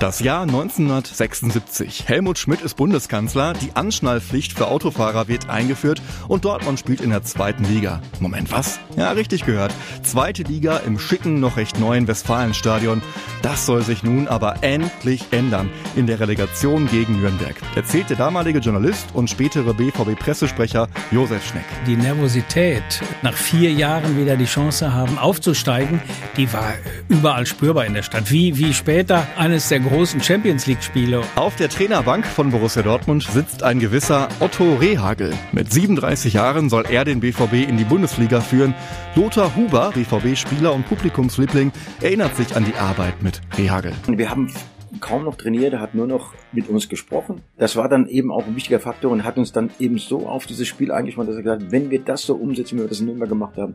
[0.00, 2.04] Das Jahr 1976.
[2.06, 7.24] Helmut Schmidt ist Bundeskanzler, die Anschnallpflicht für Autofahrer wird eingeführt und Dortmund spielt in der
[7.24, 8.00] zweiten Liga.
[8.20, 8.78] Moment, was?
[8.96, 9.74] Ja, richtig gehört.
[10.04, 13.02] Zweite Liga im schicken, noch recht neuen Westfalenstadion.
[13.42, 18.60] Das soll sich nun aber endlich ändern in der Relegation gegen Nürnberg, erzählt der damalige
[18.60, 21.64] Journalist und spätere BVB-Pressesprecher Josef Schneck.
[21.88, 26.00] Die Nervosität, nach vier Jahren wieder die Chance haben aufzusteigen,
[26.36, 26.74] die war
[27.08, 28.30] überall spürbar in der Stadt.
[28.30, 31.22] Wie, wie später eines der großen Champions League-Spiele.
[31.34, 35.32] Auf der Trainerbank von Borussia Dortmund sitzt ein gewisser Otto Rehagel.
[35.52, 38.74] Mit 37 Jahren soll er den BVB in die Bundesliga führen.
[39.14, 43.94] Lothar Huber, BVB-Spieler und Publikumsliebling, erinnert sich an die Arbeit mit Rehagel.
[44.06, 44.52] Wir haben
[45.00, 47.40] kaum noch trainiert, er hat nur noch mit uns gesprochen.
[47.56, 50.44] Das war dann eben auch ein wichtiger Faktor und hat uns dann eben so auf
[50.44, 53.00] dieses Spiel eingespannt, dass er gesagt hat, wenn wir das so umsetzen, wie wir das
[53.00, 53.74] in Nürnberg gemacht haben,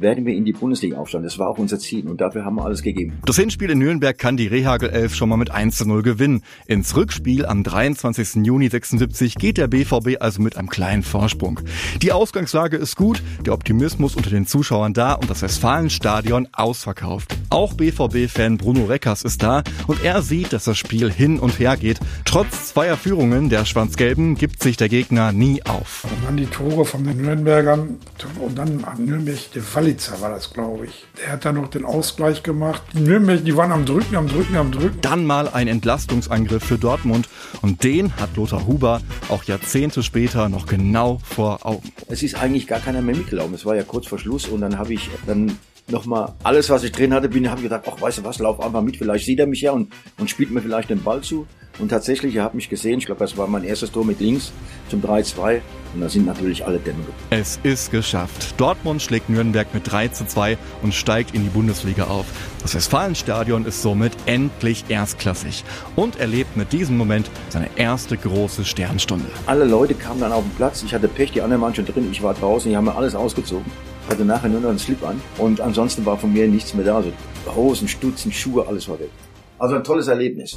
[0.00, 1.24] werden wir in die Bundesliga aufsteigen.
[1.24, 3.18] Das war auch unser Ziel und dafür haben wir alles gegeben.
[3.24, 6.42] Das Hinspiel in Nürnberg kann die Rehagel 11 schon mal mit 1 zu 0 gewinnen.
[6.66, 8.46] Ins Rückspiel am 23.
[8.46, 11.60] Juni 76 geht der BVB also mit einem kleinen Vorsprung.
[12.02, 17.36] Die Ausgangslage ist gut, der Optimismus unter den Zuschauern da und das Westfalenstadion ausverkauft.
[17.50, 21.76] Auch BVB-Fan Bruno Reckers ist da und er sieht, dass das Spiel hin und her
[21.76, 22.00] geht.
[22.24, 26.04] Trotz zweier Führungen der Schwarz-Gelben gibt sich der Gegner nie auf.
[26.04, 27.98] Und dann die Tore von den Nürnbergern
[28.40, 31.04] und dann an Nürnberg die Falle Skalitzer war das, glaube ich.
[31.20, 32.82] Der hat dann noch den Ausgleich gemacht.
[32.92, 35.00] Die Nürnberg, die waren am Drücken, am Drücken, am Drücken.
[35.00, 37.28] Dann mal ein Entlastungsangriff für Dortmund.
[37.60, 41.90] Und den hat Lothar Huber auch Jahrzehnte später noch genau vor Augen.
[42.06, 43.54] Es ist eigentlich gar keiner mehr mitgelaufen.
[43.54, 46.92] Es war ja kurz vor Schluss und dann habe ich dann nochmal alles, was ich
[46.92, 49.38] drin hatte, bin, habe ich gedacht, ach, weißt du was, lauf einfach mit, vielleicht sieht
[49.38, 51.46] er mich ja und, und spielt mir vielleicht den Ball zu.
[51.78, 54.52] Und tatsächlich, er hat mich gesehen, ich glaube, das war mein erstes Tor mit links
[54.88, 55.60] zum 3-2.
[55.94, 56.98] Und da sind natürlich alle Dämme.
[57.30, 58.54] Es ist geschafft.
[58.58, 62.26] Dortmund schlägt Nürnberg mit 3 zu 2 und steigt in die Bundesliga auf.
[62.62, 65.64] Das Westfalenstadion ist somit endlich erstklassig
[65.96, 69.26] und erlebt mit diesem Moment seine erste große Sternstunde.
[69.46, 70.82] Alle Leute kamen dann auf den Platz.
[70.82, 72.08] Ich hatte Pech, die anderen waren schon drin.
[72.10, 73.70] Ich war draußen, die haben mir alles ausgezogen.
[74.08, 75.20] Hatte nachher nur noch einen Slip an.
[75.38, 76.96] Und ansonsten war von mir nichts mehr da.
[76.96, 77.12] Also
[77.54, 79.10] Hosen, Stutzen, Schuhe, alles war weg.
[79.58, 80.56] Also ein tolles Erlebnis.